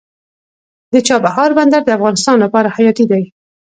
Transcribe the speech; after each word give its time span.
د 0.93 0.95
چابهار 1.07 1.51
بندر 1.57 1.81
د 1.85 1.89
افغانستان 1.97 2.35
لپاره 2.43 2.73
حیاتي 2.75 3.05
دی 3.11 3.23